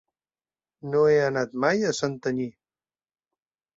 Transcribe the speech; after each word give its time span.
No 0.95 1.03
he 1.11 1.19
anat 1.27 1.53
mai 1.67 1.85
a 1.91 1.93
Santanyí. 2.01 2.51